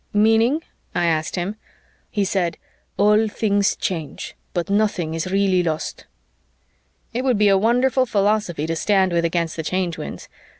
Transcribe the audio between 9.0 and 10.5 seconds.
with against the Change Winds.